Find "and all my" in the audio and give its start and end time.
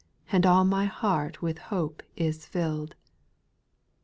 0.31-0.85